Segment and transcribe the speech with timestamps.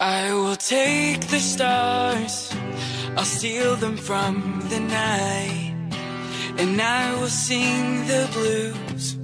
[0.00, 2.52] I will take the stars,
[3.16, 5.76] I'll steal them from the night,
[6.58, 9.16] and I will sing the blues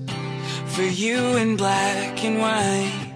[0.66, 3.12] for you in black and white.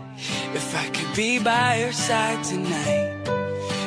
[0.53, 3.23] If I could be by your side tonight,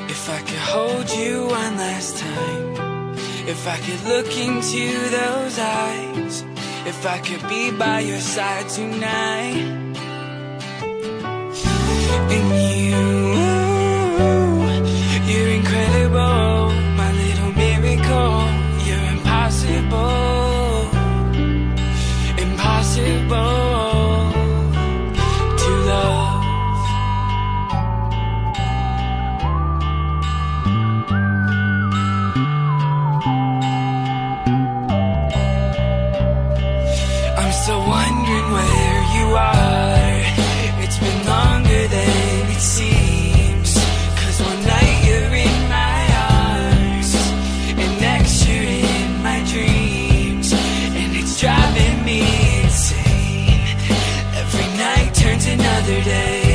[0.10, 3.18] if I could hold you one last time,
[3.50, 6.46] if I could look into those eyes,
[6.86, 9.58] if I could be by your side tonight,
[12.32, 12.87] and you.
[51.38, 53.78] driving me insane.
[54.34, 56.47] Every night turns another day.